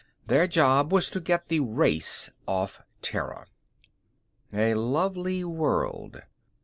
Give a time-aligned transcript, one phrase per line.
[0.25, 3.45] The job was to get the race off Terra.
[4.51, 6.23] _A lovely world.